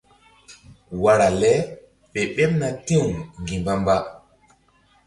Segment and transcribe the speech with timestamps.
[1.01, 1.51] Wara le
[2.11, 3.05] fe ɓeɓna ti̧w
[3.41, 3.95] ŋgi̧mba-mba.